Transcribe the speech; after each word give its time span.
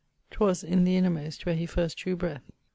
'Twas 0.31 0.63
in 0.63 0.83
the 0.83 0.97
innermost 0.97 1.45
where 1.45 1.53
he 1.53 1.67
first 1.67 1.95
drew 1.95 2.15
breath. 2.15 2.49